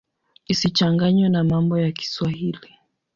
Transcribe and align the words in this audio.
Isichanganywe 0.47 1.27
na 1.29 1.41
mambo 1.49 1.75
ya 1.83 1.91
Kiswahili. 1.97 2.69